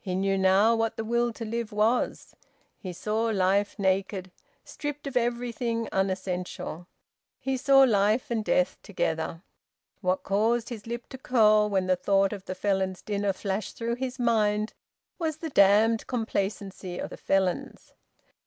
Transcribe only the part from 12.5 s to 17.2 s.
Felons' dinner flashed through his mind was the damned complacency of the